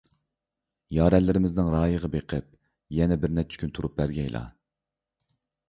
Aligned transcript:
يارەنلىرىمىزنىڭ 0.97 1.69
رايىغا 1.73 2.09
بېقىپ، 2.17 2.49
يەنە 3.03 3.19
بىرنەچچە 3.27 3.63
كۈن 3.67 3.77
تۇرۇپ 3.79 3.97
بەرگەيلا. 4.03 4.45